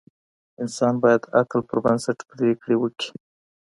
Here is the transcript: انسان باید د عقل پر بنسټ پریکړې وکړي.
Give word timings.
انسان 0.61 0.93
باید 1.03 1.21
د 1.25 1.31
عقل 1.39 1.59
پر 1.67 1.77
بنسټ 1.85 2.17
پریکړې 2.31 2.75
وکړي. 2.79 3.09